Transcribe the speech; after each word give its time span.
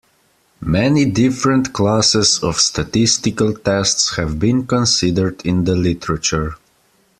Many 0.65 1.05
different 1.05 1.73
classes 1.73 2.41
of 2.41 2.55
statistical 2.59 3.53
tests 3.53 4.15
have 4.15 4.39
been 4.39 4.65
considered 4.65 5.45
in 5.45 5.63
the 5.65 5.75
literature. 5.75 6.55